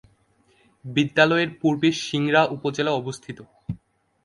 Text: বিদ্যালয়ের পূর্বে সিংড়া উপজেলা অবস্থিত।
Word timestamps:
বিদ্যালয়ের 0.85 1.49
পূর্বে 1.61 1.89
সিংড়া 2.01 2.41
উপজেলা 2.55 2.91
অবস্থিত। 2.93 3.37